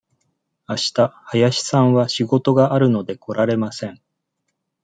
[0.65, 4.01] あした林さんは仕事があるので、来られません。